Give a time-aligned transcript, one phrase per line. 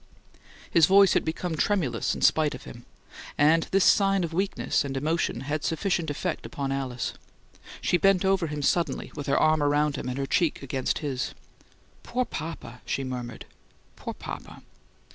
[0.71, 2.87] His voice had become tremulous in spite of him;
[3.37, 7.13] and this sign of weakness and emotion had sufficient effect upon Alice.
[7.81, 11.35] She bent over him suddenly, with her arm about him and her cheek against his.
[12.01, 13.45] "Poor papa!" she murmured.
[13.95, 14.63] "Poor papa!"